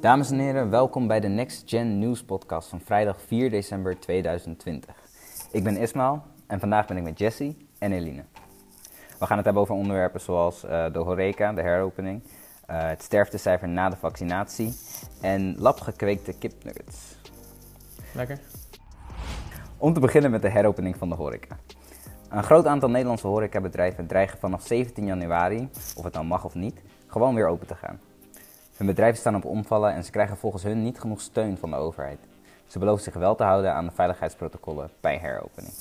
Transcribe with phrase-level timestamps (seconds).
[0.00, 4.94] Dames en heren, welkom bij de Next Gen News podcast van vrijdag 4 december 2020.
[5.50, 8.24] Ik ben Ismael en vandaag ben ik met Jesse en Eline.
[9.18, 12.30] We gaan het hebben over onderwerpen zoals uh, de horeca, de heropening, uh,
[12.66, 14.74] het sterftecijfer na de vaccinatie
[15.20, 17.16] en labgekweekte kipnuggets.
[18.14, 18.40] Lekker.
[19.76, 21.56] Om te beginnen met de heropening van de horeca.
[22.28, 26.80] Een groot aantal Nederlandse horecabedrijven dreigen vanaf 17 januari, of het nou mag of niet,
[27.06, 28.00] gewoon weer open te gaan.
[28.80, 31.76] Hun bedrijven staan op omvallen en ze krijgen volgens hun niet genoeg steun van de
[31.76, 32.18] overheid.
[32.66, 35.72] Ze beloven zich wel te houden aan de veiligheidsprotocollen bij heropening.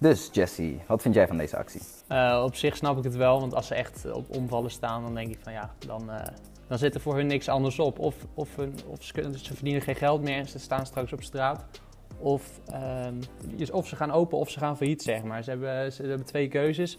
[0.00, 1.80] Dus Jesse, wat vind jij van deze actie?
[2.08, 5.14] Uh, op zich snap ik het wel, want als ze echt op omvallen staan, dan
[5.14, 6.20] denk ik van ja, dan, uh,
[6.68, 7.98] dan zit er voor hun niks anders op.
[7.98, 11.22] Of, of, hun, of ze, ze, verdienen geen geld meer en ze staan straks op
[11.22, 11.64] straat.
[12.18, 15.42] Of, uh, of ze gaan open of ze gaan failliet, zeg maar.
[15.42, 16.98] Ze hebben, ze hebben twee keuzes.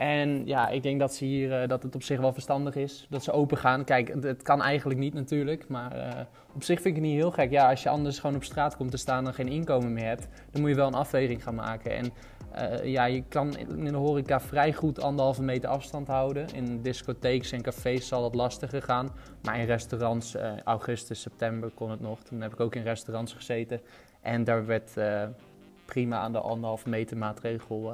[0.00, 3.06] En ja, ik denk dat, ze hier, uh, dat het op zich wel verstandig is
[3.10, 3.84] dat ze open gaan.
[3.84, 6.20] Kijk, het, kan eigenlijk niet natuurlijk, maar uh,
[6.54, 7.50] op zich vind ik het niet heel gek.
[7.50, 10.28] Ja, als je anders gewoon op straat komt te staan en geen inkomen meer hebt,
[10.50, 11.96] dan moet je wel een afweging gaan maken.
[11.96, 12.12] En
[12.54, 16.46] uh, ja, je kan in de horeca vrij goed anderhalve meter afstand houden.
[16.54, 19.10] In discotheeks en cafés zal het lastiger gaan.
[19.42, 22.22] Maar in restaurants, augustus, september kon het nog.
[22.22, 23.80] Toen heb ik ook in restaurants gezeten.
[24.20, 24.94] En daar werd
[25.84, 27.92] prima aan de anderhalve meter maatregel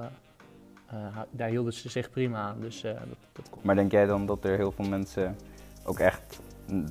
[1.31, 2.61] daar hielden ze zich prima aan.
[2.61, 5.37] Dus, uh, dat, dat maar denk jij dan dat er heel veel mensen
[5.85, 6.41] ook echt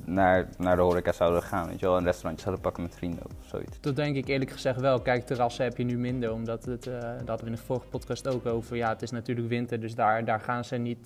[0.04, 1.68] naar, naar de horeca zouden gaan?
[1.68, 3.80] Weet je wel, een restaurantje zouden pakken met vrienden of zoiets?
[3.80, 5.00] Dat denk ik eerlijk gezegd wel.
[5.00, 7.86] Kijk, terrassen heb je nu minder, omdat het, uh, daar hadden we in de vorige
[7.86, 8.76] podcast ook over.
[8.76, 11.04] Ja, het is natuurlijk winter, dus daar, daar gaan ze niet...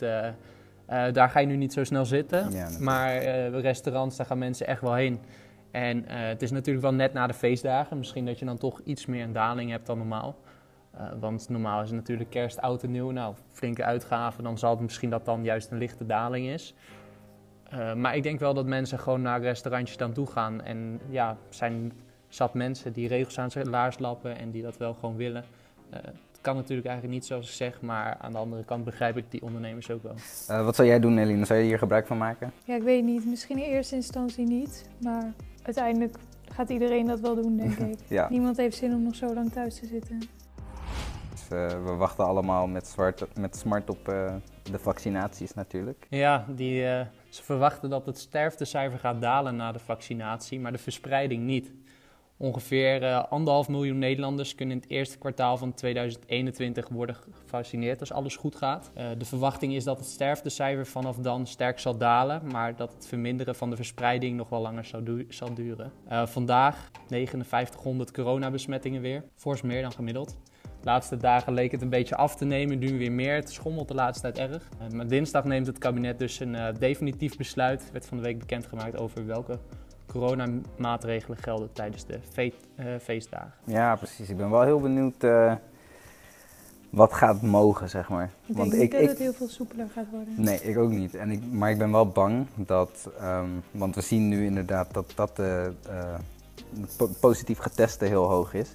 [1.12, 2.50] daar ga je nu niet zo snel zitten.
[2.50, 5.20] Ja, maar restaurants, daar gaan mensen echt wel heen.
[5.70, 7.98] En het is natuurlijk wel net na de feestdagen.
[7.98, 10.36] Misschien dat je dan toch iets meer een daling hebt dan normaal.
[10.94, 13.10] Uh, want normaal is het natuurlijk kerst, oud en nieuw.
[13.10, 16.74] Nou, flinke uitgaven, dan zal het misschien dat dan juist een lichte daling is.
[17.74, 20.62] Uh, maar ik denk wel dat mensen gewoon naar restaurantjes dan toe gaan.
[20.62, 21.92] En ja, er zijn
[22.28, 25.44] zat mensen die regels aan zijn laars lappen en die dat wel gewoon willen.
[25.90, 25.96] Uh,
[26.40, 29.24] het kan natuurlijk eigenlijk niet zoals ik zeg, maar aan de andere kant begrijp ik
[29.28, 30.64] die ondernemers ook wel.
[30.64, 31.44] wat zou jij doen, Eline?
[31.44, 32.52] Zou je hier gebruik van maken?
[32.64, 33.26] Ja, ik weet niet.
[33.26, 34.88] Misschien in eerste instantie niet.
[35.02, 35.32] Maar
[35.62, 36.16] uiteindelijk
[36.52, 37.98] gaat iedereen dat wel doen, denk ik.
[38.08, 38.28] ja.
[38.30, 40.18] Niemand heeft zin om nog zo lang thuis te zitten.
[41.52, 42.96] Uh, we wachten allemaal met,
[43.34, 44.34] met smart op uh,
[44.70, 46.06] de vaccinaties natuurlijk.
[46.10, 50.78] Ja, die, uh, ze verwachten dat het sterftecijfer gaat dalen na de vaccinatie, maar de
[50.78, 51.72] verspreiding niet.
[52.36, 58.36] Ongeveer anderhalf miljoen Nederlanders kunnen in het eerste kwartaal van 2021 worden gevaccineerd als alles
[58.36, 58.90] goed gaat.
[59.18, 63.54] de verwachting is dat het sterftecijfer vanaf dan sterk zal dalen, maar dat het verminderen
[63.54, 65.92] van de verspreiding nog wel langer zal, zal duren.
[66.08, 70.36] vandaag 5900 coronabesmettingen weer, fors meer dan gemiddeld.
[70.80, 73.34] De laatste dagen leek het een beetje af te nemen, nu weer meer.
[73.34, 74.68] Het schommelt de laatste tijd erg.
[74.82, 78.38] Uh, maar dinsdag neemt het kabinet dus een uh, definitief besluit, werd van de week
[78.38, 79.58] bekendgemaakt over welke
[80.06, 83.52] coronamaatregelen gelden tijdens de fe uh, feestdagen.
[83.64, 84.28] Ja, precies.
[84.28, 85.24] Ik ben wel heel benieuwd
[86.90, 88.30] wat gaat mogen, zeg maar.
[88.46, 90.34] Ik denk niet ik, dat het heel veel soepeler gaat worden.
[90.36, 91.14] Nee, ik ook niet.
[91.14, 95.12] En ik, maar ik ben wel bang dat, um, want we zien nu inderdaad dat
[95.14, 95.72] dat de
[97.20, 98.70] positief geteste heel hoog is.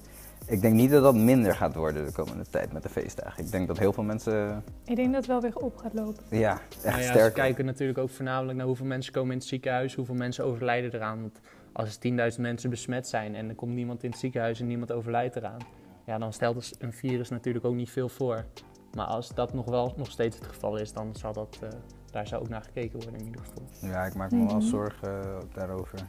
[0.47, 3.43] Ik denk niet dat dat minder gaat worden de komende tijd met de feestdagen.
[3.43, 4.63] Ik denk dat heel veel mensen.
[4.85, 6.23] Ik denk dat het wel weer op gaat lopen.
[6.29, 7.35] Ja, echt nou ja, sterk.
[7.35, 10.93] We kijken natuurlijk ook voornamelijk naar hoeveel mensen komen in het ziekenhuis, hoeveel mensen overlijden
[10.93, 11.21] eraan.
[11.21, 11.39] Want
[11.73, 14.91] als er 10.000 mensen besmet zijn en er komt niemand in het ziekenhuis en niemand
[14.91, 15.59] overlijdt eraan,
[16.05, 18.45] ja, dan stelt dus een virus natuurlijk ook niet veel voor.
[18.93, 21.69] Maar als dat nog wel nog steeds het geval is, dan zal dat, uh,
[22.11, 23.89] daar zou ook naar gekeken worden in ieder geval.
[23.89, 24.65] Ja, ik maak me wel mhm.
[24.65, 25.99] zorgen uh, daarover.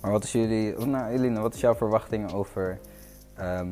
[0.00, 2.80] Maar wat is jullie, nou Eline, wat is jouw verwachting over
[3.40, 3.68] um, ehm,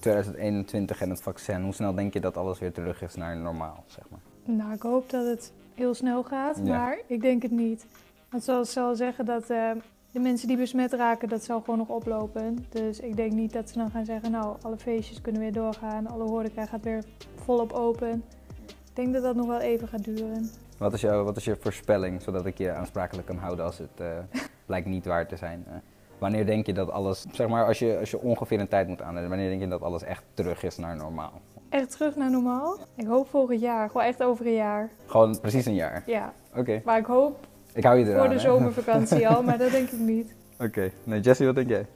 [0.00, 3.84] 2021 en het vaccin, hoe snel denk je dat alles weer terug is naar normaal,
[3.86, 4.20] zeg maar?
[4.56, 7.86] Nou, ik hoop dat het heel snel gaat, maar ik denk het niet.
[8.30, 9.70] Want zoals zal zeggen dat uh,
[10.10, 12.66] de mensen die besmet raken, dat zal gewoon nog oplopen.
[12.68, 16.06] Dus ik denk niet dat ze dan gaan zeggen, nou, alle feestjes kunnen weer doorgaan,
[16.06, 18.24] alle horeca gaat weer volop open.
[18.66, 20.50] Ik denk dat dat nog wel even gaat duren.
[20.78, 24.00] Wat is, jouw, wat is je voorspelling, zodat ik je aansprakelijk kan houden als het
[24.00, 24.18] uh,
[24.66, 25.64] blijkt niet waar te zijn?
[25.68, 25.74] Uh?
[26.18, 29.02] Wanneer denk je dat alles, zeg maar, als je, als je ongeveer een tijd moet
[29.02, 31.40] aannemen, wanneer denk je dat alles echt terug is naar normaal?
[31.68, 32.78] Echt terug naar normaal?
[32.94, 34.90] Ik hoop volgend jaar, gewoon echt over een jaar.
[35.06, 36.02] Gewoon precies een jaar?
[36.06, 36.32] Ja.
[36.54, 36.80] Oké.
[36.84, 37.46] Maar ik hoop
[37.76, 40.34] ik hou je eraan, voor de zomervakantie al, maar dat denk ik niet.
[40.66, 40.90] Oké.
[41.04, 41.86] Nee, Jesse, wat denk jij?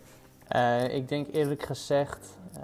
[0.56, 2.62] Uh, ik denk eerlijk gezegd uh,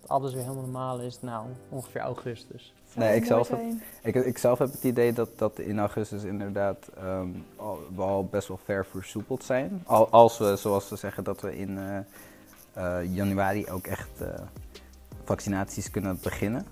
[0.00, 2.74] dat alles weer helemaal normaal is, nou, ongeveer augustus.
[2.94, 3.60] Nee, ik zelf, heb,
[4.02, 8.24] ik, ik, zelf heb het idee dat, dat in augustus inderdaad um, al, we al
[8.24, 9.82] best wel ver versoepeld zijn.
[9.86, 11.98] Al, als we, zoals ze zeggen, dat we in uh,
[12.76, 14.28] uh, januari ook echt uh,
[15.24, 16.66] vaccinaties kunnen beginnen.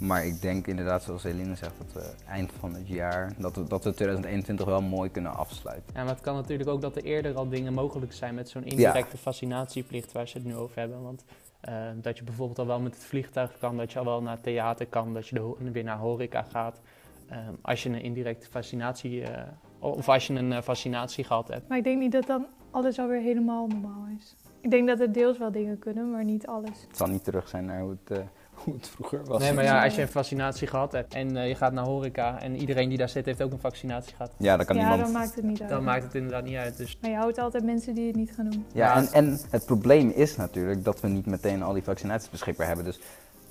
[0.00, 3.66] Maar ik denk inderdaad, zoals Eline zegt, dat we eind van het jaar, dat we,
[3.66, 5.92] dat we 2021 wel mooi kunnen afsluiten.
[5.94, 8.64] Ja, maar het kan natuurlijk ook dat er eerder al dingen mogelijk zijn met zo'n
[8.64, 11.02] indirecte fascinatieplicht waar ze het nu over hebben.
[11.02, 11.24] Want
[11.60, 14.40] eh, dat je bijvoorbeeld al wel met het vliegtuig kan, dat je al wel naar
[14.40, 16.80] theater kan, dat je de, weer naar horeca gaat.
[17.28, 19.42] Ehm, als je een indirecte fascinatie, eh,
[19.78, 21.68] of als je een eh, fascinatie gehad hebt.
[21.68, 24.36] Maar ik denk niet dat dan alles alweer helemaal normaal is.
[24.60, 26.82] Ik denk dat er deels wel dingen kunnen, maar niet alles.
[26.88, 28.24] Het zal niet terug zijn naar hoe het, eh,
[28.70, 29.40] hoe het vroeger was.
[29.40, 32.40] Nee, maar ja, als je een fascinatie gehad hebt en eh, je gaat naar horeca
[32.40, 35.02] en iedereen die daar zit heeft ook een vaccinatie gehad, Ja, dan kan ja, niemand...
[35.02, 35.70] dan maakt het niet uit.
[35.70, 36.76] dan maakt het inderdaad niet uit.
[36.76, 38.64] Dus Maar je houdt altijd mensen die het niet gaan doen.
[38.72, 42.30] Ja, en, het- en het probleem is natuurlijk dat we niet meteen al die vaccinaties
[42.30, 42.84] beschikbaar hebben.
[42.84, 43.00] Dus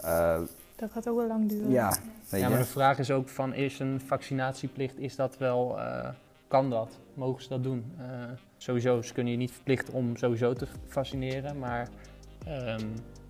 [0.02, 0.38] eh,
[0.76, 1.70] Dat gaat ook wel lang duren.
[1.72, 1.94] ja,
[2.30, 6.10] weet ja, maar de vraag is ook van, is een vaccinatieplicht, is dat wel, eh,
[6.48, 6.98] kan dat?
[7.14, 7.86] Mogen ze dat doen?
[8.00, 8.06] Eh,
[8.58, 11.88] sowieso, ze kunnen je niet verplichten om sowieso te vaccineren, maar
[12.46, 12.86] ehm,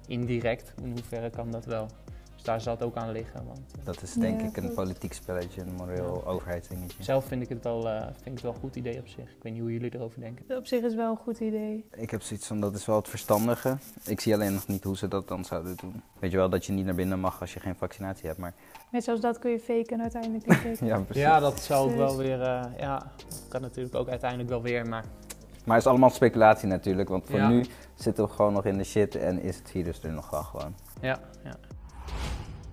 [0.07, 1.87] indirect, in hoeverre kan dat wel?
[2.33, 3.45] Dus daar zal het ook aan liggen.
[3.45, 7.03] Want, eh, Dat is denk Ja, ik een politiek spelletje, een moreel overheidsdingetje.
[7.03, 9.29] zelf vind ik, het wel, eh, vind ik het wel een goed idee op zich.
[9.29, 10.57] Ik weet niet hoe jullie erover denken.
[10.57, 11.85] Op zich is wel een goed idee.
[11.95, 13.77] Ik heb zoiets van, dat is wel het verstandige.
[14.05, 16.01] Ik zie alleen nog niet hoe ze dat dan zouden doen.
[16.19, 18.53] Weet je wel, dat je niet naar binnen mag als je geen vaccinatie hebt, maar...
[18.91, 20.85] Net zoals dat kun je faken en uiteindelijk niet faken.
[20.87, 21.23] Ja, precies.
[21.23, 24.61] Ja, dat zou ook Dus- wel weer, eh, ja, dat kan natuurlijk ook uiteindelijk wel
[24.61, 25.05] weer, maar
[25.67, 27.47] Maar het is allemaal speculatie natuurlijk, want voor Ja.
[27.49, 27.65] nu
[27.95, 30.75] zitten we gewoon nog in de shit en is het virus er nog wel gewoon.
[31.01, 31.55] ja, ja.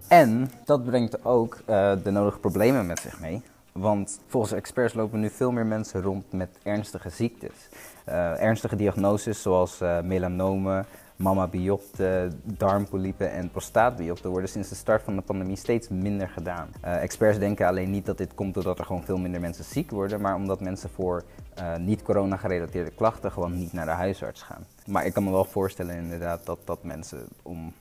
[0.08, 3.42] En dat brengt ook eh, de nodige problemen met zich mee.
[3.72, 7.68] Want volgens experts lopen nu veel meer mensen rond met ernstige ziektes.
[8.04, 10.86] Eh, ernstige diagnoses zoals eh melanomen,
[11.16, 16.68] mammabiopte, darmpolypen en prostaatbiopte worden sinds de start van de pandemie steeds minder gedaan.
[16.80, 20.20] Experts denken alleen niet dat dit komt doordat er gewoon veel minder mensen ziek worden,
[20.20, 21.22] maar omdat mensen voor
[21.54, 24.66] eh, niet-corona gerelateerde klachten gewoon niet naar de huisarts gaan.
[24.86, 27.72] Maar ik kan me wel voorstellen inderdaad dat, dat mensen om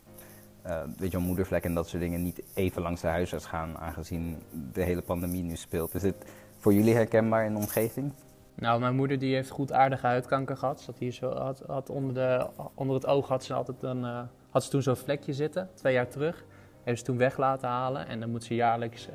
[0.61, 4.37] eh, weet je moedervlek en dat soort dingen niet even langs de huisarts gaan, aangezien
[4.73, 5.95] de hele pandemie nu speelt.
[5.95, 6.15] Is dit
[6.57, 8.13] voor jullie herkenbaar in de omgeving?
[8.55, 10.83] Nou, mijn moeder die heeft goed aardige huidkanker gehad.
[10.85, 14.21] Had hier zo, had, had onder, de, onder het oog had ze, altijd een, eh,
[14.49, 16.45] had ze toen zo'n vlekje zitten, twee jaar terug.
[16.83, 19.07] Heeft ze toen weg laten halen en dan moet ze jaarlijks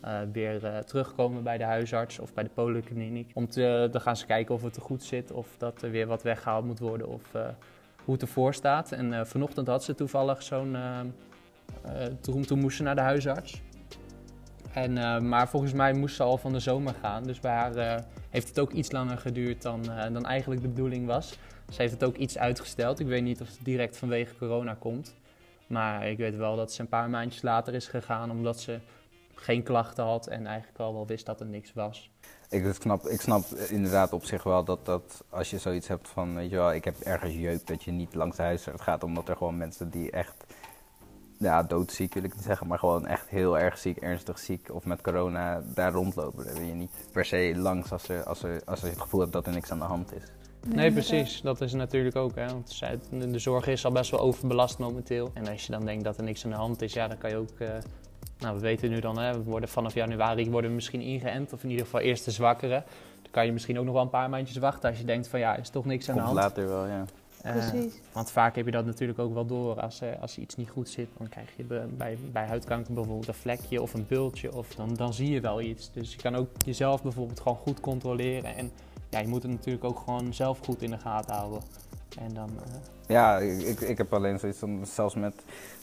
[0.00, 3.30] eh, eh, weer eh, terugkomen bij de huisarts of bij de polykliniek.
[3.34, 6.06] Om te, dan gaan ze kijken of het er goed zit of dat er weer
[6.06, 7.48] wat weggehaald moet worden of eh,
[8.04, 8.92] hoe het ervoor staat.
[8.92, 11.00] En eh, vanochtend had ze toevallig zo'n, eh,
[11.82, 13.62] eh, toen, toen moest ze naar de huisarts.
[14.72, 17.22] En, eh, maar volgens mij moest ze al van de zomer gaan.
[17.24, 20.68] Dus bij haar eh, heeft het ook iets langer geduurd dan, eh, dan eigenlijk de
[20.68, 21.38] bedoeling was.
[21.70, 23.00] Ze heeft het ook iets uitgesteld.
[23.00, 25.14] Ik weet niet of het direct vanwege corona komt.
[25.66, 28.78] Maar ik weet wel dat ze een paar maandjes later is gegaan omdat ze
[29.40, 32.10] geen klachten had en eigenlijk al wel wist dat er niks was.
[32.48, 36.34] Ik snap, ik snap inderdaad op zich wel dat, dat als je zoiets hebt van,
[36.34, 39.28] weet je wel, ik heb ergens jeuk, dat je niet langs de huisarts gaat, omdat
[39.28, 40.44] er gewoon mensen die echt,
[41.38, 44.84] ja, doodziek wil ik niet zeggen, maar gewoon echt heel erg ziek, ernstig ziek of
[44.84, 46.44] met corona daar rondlopen.
[46.44, 49.20] Daar wil je niet per se langs als, er, als, er, als je het gevoel
[49.20, 50.22] hebt dat er niks aan de hand is.
[50.66, 51.40] Nee, precies.
[51.40, 52.34] Dat is natuurlijk ook.
[52.34, 52.46] Hè?
[52.46, 52.78] Want
[53.10, 55.30] de zorg is al best wel overbelast momenteel.
[55.34, 57.30] En als je dan denkt dat er niks aan de hand is, ja, dan kan
[57.30, 57.58] je ook.
[57.58, 57.68] eh,
[58.38, 61.62] nou, we weten nu dan, hè, we worden vanaf januari worden we misschien ingeënt, of
[61.62, 62.84] in ieder geval eerst de zwakkeren.
[63.22, 65.40] Dan kan je misschien ook nog wel een paar maandjes wachten als je denkt van
[65.40, 66.48] ja, is toch niks aan de Komt hand.
[66.56, 67.04] later wel, ja.
[67.42, 68.00] Eh, Precies.
[68.12, 69.80] want vaak heb je dat natuurlijk ook wel door.
[69.80, 71.64] Als, er als iets niet goed zit, dan krijg je
[71.96, 74.54] bij, bij huidkanker bijvoorbeeld een vlekje of een bultje.
[74.56, 75.90] Of dan, dan zie je wel iets.
[75.92, 78.56] Dus je kan ook jezelf bijvoorbeeld gewoon goed controleren.
[78.56, 78.70] En
[79.08, 81.60] ja, je moet het natuurlijk ook gewoon zelf goed in de gaten houden.
[82.20, 82.74] En dan, eh,
[83.06, 85.34] Ja, ik, ik heb alleen zoiets van, zelfs met,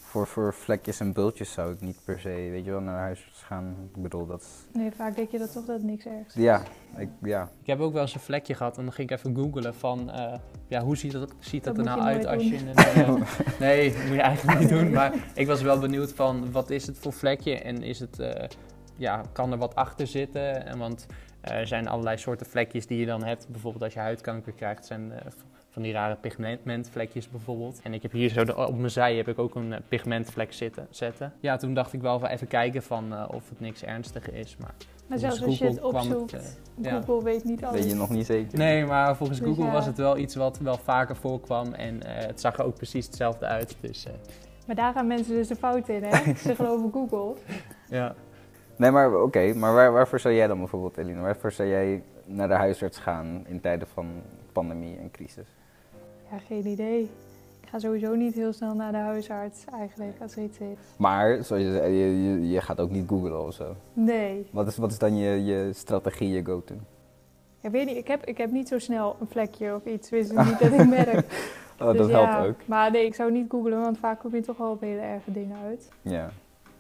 [0.01, 3.27] voor, voor vlekjes en bultjes zou ik niet per se, weet je wel, naar huis
[3.34, 3.75] gaan.
[3.96, 6.44] Ik bedoel, dat is, Nee, vaak denk je dat toch dat niks ergs is.
[6.44, 6.62] ja,
[6.98, 7.50] ik, ja.
[7.62, 10.12] ik heb ook wel eens een vlekje gehad en dan ging ik even googlen van...
[10.12, 10.34] eh,
[10.67, 12.75] ja, hoe ziet dat, ziet dat, Dat er nou uit als je een...
[12.75, 13.15] eh,
[13.60, 14.91] nee, dat moet je eigenlijk niet doen.
[14.91, 17.60] Maar ik was wel benieuwd van, wat is het voor vlekje?
[17.60, 18.48] En is het, eh,
[18.96, 20.65] ja, kan er wat achter zitten?
[20.65, 21.05] En want
[21.41, 23.48] eh, er zijn allerlei soorten vlekjes die je dan hebt.
[23.50, 25.25] Bijvoorbeeld als je huidkanker krijgt, zijn eh,
[25.75, 27.79] van die rare pigmentvlekjes bijvoorbeeld.
[27.84, 30.53] En ik heb hier zo de- op mijn zij heb ik ook een eh, pigmentvlek
[30.53, 31.34] zitten, zetten.
[31.39, 34.58] Ja, toen dacht ik wel van even kijken van eh, of het niks ernstiger is.
[34.58, 34.74] Maar
[35.08, 37.01] Maar volgens zelfs als je het Google kwam opzoekt, het, eh, ja.
[37.01, 37.79] Google weet niet alles.
[37.79, 38.58] Weet je nog niet zeker?
[38.58, 39.72] Nee, maar volgens Dus Google ja.
[39.72, 43.05] was het wel iets wat wel vaker voorkwam en eh, het zag er ook precies
[43.05, 43.77] hetzelfde uit.
[43.79, 44.13] Dus eh,
[44.67, 46.34] Maar daar gaan mensen dus de fout in, hè?
[46.36, 47.41] Ze geloven Google.
[47.89, 48.15] ja.
[48.77, 52.48] Nee, maar oké, maar waar, waarvoor zou jij dan bijvoorbeeld, Eline, waarvoor zou jij naar
[52.48, 54.08] de huisarts gaan in tijden van
[54.51, 55.48] pandemie en crisis?
[56.32, 57.01] Ja, geen idee.
[57.62, 60.77] Ik ga sowieso niet heel snel naar de huisarts eigenlijk, als er iets is.
[60.98, 63.75] Maar, zoals je zei, je, je, je gaat ook niet googlen of zo.
[63.94, 64.48] Nee.
[64.51, 66.75] Wat is, wat is dan je, je strategie, je go-to?
[67.62, 70.10] Ik weet niet, ik heb, ik heb niet zo snel een vlekje of iets.
[70.10, 71.25] Wist niet dat ik merk.
[71.79, 72.60] Oh, Dus dat ja, helpt ook.
[72.65, 75.32] Maar nee, ik zou niet googlen, want vaak kom je toch wel op hele erge
[75.32, 75.89] dingen uit.
[76.01, 76.29] Ja.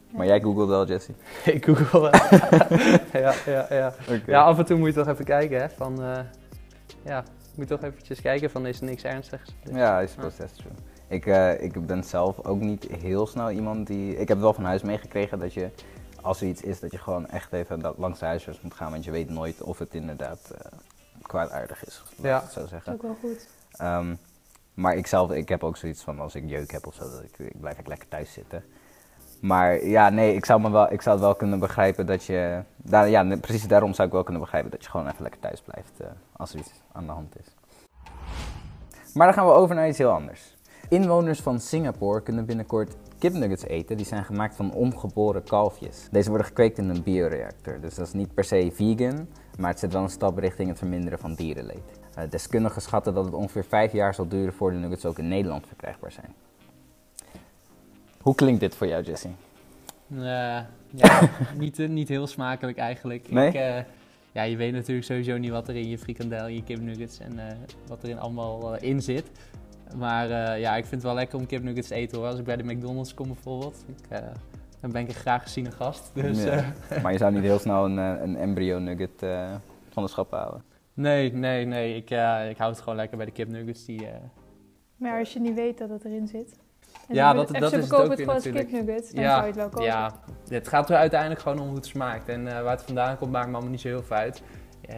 [0.09, 1.11] Maar jij googelt wel, Jesse.
[1.53, 2.11] ik google wel.
[3.21, 3.93] ja, ja, ja.
[4.25, 5.69] Ja, af en toe moet je toch even kijken, hè.
[5.69, 6.19] Van, eh,
[7.03, 7.23] ja,
[7.57, 9.55] moet toch eventjes kijken van, is er niks ernstigs?
[9.63, 10.71] Dus- Ja, I suppose that's true.
[11.07, 14.11] Ik, eh, ik ben zelf ook niet heel snel iemand die...
[14.11, 15.69] Ik heb het wel van huis meegekregen dat je,
[16.21, 18.91] als er iets is, dat je gewoon echt even dat langs de huisarts moet gaan.
[18.91, 20.71] Want je weet nooit of het inderdaad eh,
[21.21, 22.41] kwaadaardig is, laat Ja.
[22.43, 22.93] ik zo Dat is zeggen.
[22.93, 23.47] ook wel goed.
[23.71, 24.15] Ehm,
[24.73, 27.23] maar ik zelf, ik heb ook zoiets van als ik jeuk heb of zo, dat
[27.23, 28.63] ik, ik blijf ik lekker thuis zitten.
[29.45, 32.61] Maar ja, nee, ik zou, me wel, ik zou het wel kunnen begrijpen dat je...
[32.77, 35.61] Daar, ja, precies daarom zou ik wel kunnen begrijpen dat je gewoon even lekker thuis
[35.61, 37.55] blijft eh, als er iets aan de hand is.
[39.13, 40.57] Maar dan gaan we over naar iets heel anders.
[40.89, 43.97] Inwoners van Singapore kunnen binnenkort kipnuggets eten.
[43.97, 46.07] Die zijn gemaakt van ongeboren kalfjes.
[46.11, 47.79] Deze worden gekweekt in een bioreactor.
[47.81, 49.27] Dus dat is niet per se vegan,
[49.59, 51.99] maar het zet wel een stap richting het verminderen van dierenleed.
[52.15, 55.27] Eh, deskundigen schatten dat het ongeveer vijf jaar zal duren voor de nuggets ook in
[55.27, 56.44] Nederland verkrijgbaar zijn.
[58.25, 59.27] Hoe klinkt dit voor jou, Jesse?
[60.11, 60.17] Eh,
[60.89, 63.31] ja, niet, eh, niet heel smakelijk eigenlijk.
[63.31, 63.47] Nee?
[63.47, 63.77] Ik, eh,
[64.31, 67.39] ja, je weet natuurlijk sowieso niet wat er in je frikandel, in je kipnuggets en
[67.39, 67.55] eh,
[67.87, 69.31] wat er in allemaal in zit.
[69.97, 72.27] Maar eh, ja, ik vind het wel lekker om kipnuggets te eten hoor.
[72.27, 74.19] Als ik bij de McDonald's kom bijvoorbeeld, ik, eh,
[74.79, 76.11] dan ben ik een graag geziene gast.
[76.13, 76.73] Dus Ja.
[76.89, 79.55] eh, Maar je zou niet heel snel een, een embryo nugget eh,
[79.89, 80.63] van de schap halen.
[80.93, 81.95] nee, nee, nee.
[81.95, 82.09] Ik,
[82.49, 83.85] ik hou het gewoon lekker bij de kipnuggets.
[83.85, 84.13] Die, eh,
[84.95, 86.55] Maar als je niet weet dat het erin zit.
[87.07, 88.67] En Ja, dat- dat is het ook het weer gewoon als natuurlijk.
[88.73, 89.83] kipnuggets, dan ja, zou je het wel kopen.
[89.85, 90.11] ja,
[90.49, 92.29] het gaat er uiteindelijk gewoon om hoe het smaakt.
[92.29, 94.41] En eh, waar het vandaan komt, maakt me allemaal niet zo heel veel uit.
[94.81, 94.95] Eh,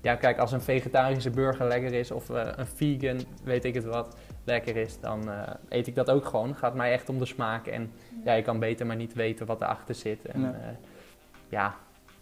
[0.00, 3.84] ja, kijk, als een vegetarische burger lekker is of eh, een vegan, weet ik het
[3.84, 6.48] wat, lekker is, dan eh, eet ik dat ook gewoon.
[6.48, 7.66] Het gaat mij echt om de smaak.
[7.66, 7.92] En
[8.24, 10.24] ja, je kan beter maar niet weten wat erachter zit.
[10.26, 10.54] En,
[11.48, 11.74] Ja.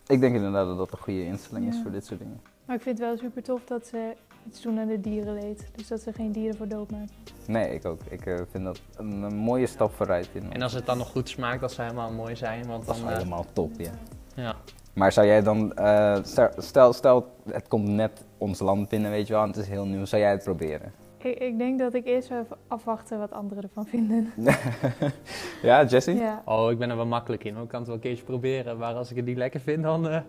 [0.07, 2.41] Ik denk inderdaad dat dat een goede instelling is voor dit soort dingen.
[2.64, 4.12] Maar ik vind het wel super tof dat ze
[4.49, 5.67] iets doen aan de dierenleed.
[5.75, 7.09] Dus dat ze geen dieren voor dood maken.
[7.47, 8.01] Nee, ik ook.
[8.09, 10.29] Ik eh, vind dat een, een mooie stap vooruit.
[10.33, 12.67] In en als het dan nog goed smaakt, dat zou helemaal mooi zijn.
[12.67, 13.91] Want dat is dan, eh, helemaal top, ja.
[14.35, 14.55] ja.
[14.93, 16.17] Maar zou jij dan, eh,
[16.57, 19.87] stel- stel, het komt net ons land binnen, weet je wel, en het is heel
[19.87, 20.93] nieuw, zou jij het proberen?
[21.19, 24.33] Ik, ik denk dat ik eerst even afwachten wat anderen ervan vinden.
[25.63, 26.15] ja, Jesse?
[26.15, 26.43] Ja.
[26.45, 27.57] Oh, ik ben er wel makkelijk in.
[27.57, 28.79] Ik kan het wel een keertje proberen.
[28.79, 30.21] Maar als ik het niet lekker vind, dan eh,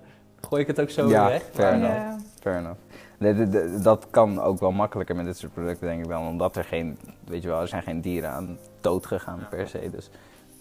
[0.41, 1.43] gooi ik het ook zo Ja, weg.
[1.51, 1.95] fair enough.
[1.95, 2.17] Ja.
[2.39, 2.77] Fair enough.
[3.83, 6.21] Dat kan ook wel makkelijker met dit soort producten, denk ik wel.
[6.21, 9.45] Omdat er geen, weet je wel, er zijn geen dieren aan dood gegaan Ja.
[9.45, 9.89] per se.
[9.91, 10.09] Dus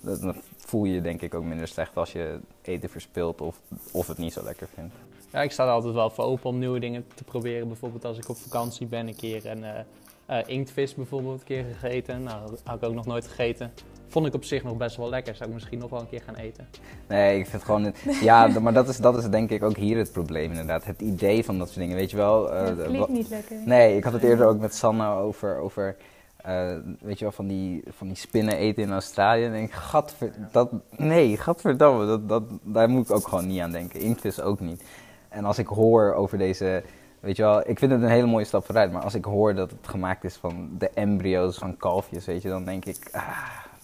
[0.00, 3.60] dat, dan voel je je denk ik ook minder slecht als je eten verspilt of,
[3.92, 4.94] of het niet zo lekker vindt.
[5.32, 7.68] Ja, ik sta er altijd wel voor open om nieuwe dingen te proberen.
[7.68, 9.84] Bijvoorbeeld als ik op vakantie ben een keer en eh,
[10.26, 12.22] eh, inktvis bijvoorbeeld een keer gegeten.
[12.22, 13.72] Nou, dat had ik ook nog nooit gegeten.
[14.12, 15.34] Vond ik op zich nog best wel lekker.
[15.34, 16.66] Zou ik misschien nog wel een keer gaan eten.
[17.08, 17.92] Nee, ik vind gewoon...
[18.20, 20.84] Ja, maar dat is, dat is denk ik ook hier het probleem inderdaad.
[20.84, 22.52] Het idee van dat soort dingen, weet je wel.
[22.52, 23.56] eh, het de- klinkt niet lekker.
[23.64, 25.96] Nee, ik had het eerder ook met Sanne over, over
[26.36, 29.44] eh, weet je wel, van die, van die spinnen eten in Australië.
[29.44, 33.60] En ik denk, gadver, dat, nee, gadverdamme, dat, dat, daar moet ik ook gewoon niet
[33.60, 34.00] aan denken.
[34.00, 34.82] Inktvis ook niet.
[35.28, 36.82] En als ik hoor over deze,
[37.20, 38.92] weet je wel, ik vind het een hele mooie stap vooruit.
[38.92, 42.48] Maar als ik hoor dat het gemaakt is van de embryo's van kalfjes, weet je,
[42.48, 43.22] dan denk ik, ah,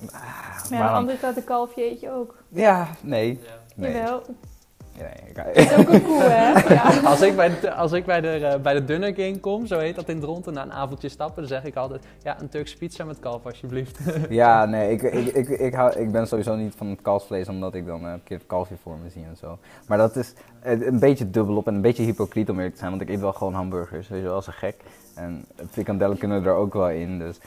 [0.00, 0.10] Maar
[0.70, 2.34] ja, aan de andere kant, een kalfje eet je ook.
[2.48, 3.40] Ja, nee.
[3.74, 3.92] nee.
[3.92, 4.22] Jawel.
[4.98, 6.52] nee ik- Het is ook een koe, hè?
[6.74, 7.00] Ja.
[7.04, 9.78] Als ik bij de, als ik bij de, eh, bij de Dunner King kom, zo
[9.78, 12.76] heet dat in Dronten, na een avondje stappen, dan zeg ik altijd, ja, een Turkse
[12.76, 13.98] pizza met kalf alsjeblieft.
[14.28, 17.74] Ja, nee, ik, ik, ik, ik, hou, ik ben sowieso niet van het kalfsvlees, omdat
[17.74, 19.58] ik dan eh, een keer het kalfje voor me zie en zo.
[19.88, 22.90] Maar dat is eh, een beetje dubbelop en een beetje hypocriet om eerlijk te zijn,
[22.90, 24.74] want ik eet wel gewoon hamburgers, weet je wel, als een gek.
[25.14, 27.38] En frikandellen kunnen er ook wel in, dus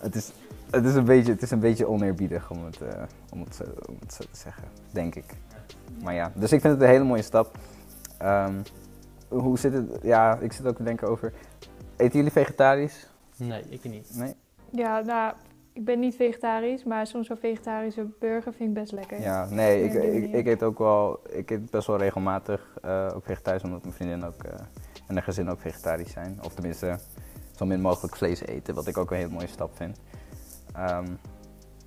[0.00, 0.30] het is,
[0.70, 3.64] het is, een, beetje, het is een beetje oneerbiedig om het, eh, om, het, zo,
[3.88, 5.24] om het zo te zeggen, denk ik.
[6.02, 7.58] Maar ja, dus ik vind het een hele mooie stap.
[8.18, 8.54] Ehm,
[9.28, 11.32] hoe zit het, ja, ik zit ook te denken over,
[11.96, 13.08] eten jullie vegetarisch?
[13.36, 14.10] Nee, ik niet.
[14.14, 14.34] Nee?
[14.70, 15.34] ja, nou,
[15.72, 19.20] ik ben niet vegetarisch, maar soms zo'n vegetarische burger vind ik best lekker.
[19.20, 19.92] Ja, nee, ik,
[20.32, 24.24] ik, eet ook wel, ik eet best wel regelmatig eh, ook vegetarisch, omdat mijn vriendin
[24.24, 24.52] ook eh,
[25.06, 26.38] en haar gezin ook vegetarisch zijn.
[26.44, 26.98] Of tenminste,
[27.56, 30.00] zo min mogelijk vlees eten, wat ik ook een hele mooie stap vind.
[30.74, 31.06] Ehm,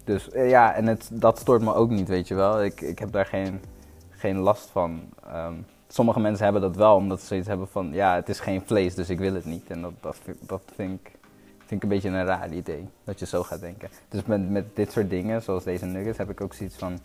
[0.03, 2.63] dus eh, ja, en het, dat stoort me ook niet, weet je wel.
[2.63, 3.61] Ik, ik heb daar geen,
[4.09, 5.01] geen last van.
[5.25, 5.53] Ehm,
[5.87, 8.95] sommige mensen hebben dat wel, omdat ze zoiets hebben van, ja, het is geen vlees,
[8.95, 9.69] dus ik wil het niet.
[9.69, 11.11] En dat, dat, vind, dat vind, ik,
[11.57, 13.89] vind ik een beetje een raar idee, dat je zo gaat denken.
[14.09, 16.99] Dus met, met dit soort dingen, zoals deze nuggets, heb ik ook zoiets van...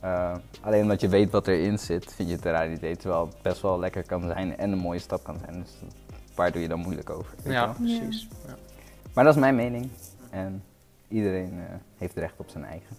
[0.00, 2.96] eh, alleen omdat je weet wat erin zit, vind je het een raar idee.
[2.96, 5.60] Terwijl het best wel lekker kan zijn en een mooie stap kan zijn.
[5.62, 5.78] Dus
[6.34, 7.34] waar doe je dan moeilijk over?
[7.44, 7.74] Ja, wel?
[7.74, 8.28] precies.
[8.46, 8.54] Ja.
[9.14, 9.88] Maar dat is mijn mening.
[10.30, 10.62] En
[11.08, 12.96] iedereen eh, heeft recht op zijn eigen.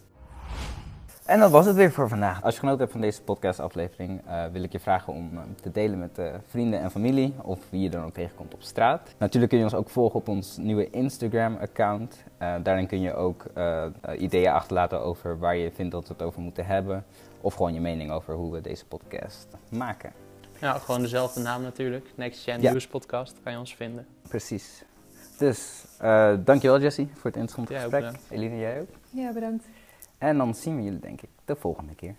[1.26, 2.44] En dat was het weer voor vandaag.
[2.44, 5.72] Als je genoten hebt van deze podcastaflevering, uh, wil ik je vragen om uh, te
[5.72, 9.14] delen met uh, vrienden en familie of wie je dan ook tegenkomt op straat.
[9.18, 12.24] Natuurlijk kun je ons ook volgen op ons nieuwe Instagram-account.
[12.38, 13.46] daarin kun je ook
[14.18, 17.06] ideeën achterlaten over waar je vindt dat we het over moeten hebben.
[17.42, 20.14] Of gewoon je mening over hoe we deze podcast maken.
[20.60, 22.06] Ja, gewoon dezelfde naam natuurlijk.
[22.16, 22.72] Next Gen ja.
[22.72, 24.08] News Podcast kan je ons vinden.
[24.28, 24.84] Precies.
[25.38, 25.86] Dus
[26.46, 28.20] dankjewel Jessie voor het interessante gesprek.
[28.30, 28.90] Eline, jij ook?
[29.10, 29.66] Ja, bedankt.
[30.18, 32.16] En dan zien we jullie denk ik de volgende keer.